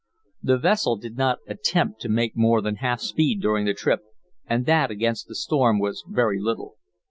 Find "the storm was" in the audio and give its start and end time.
5.27-6.03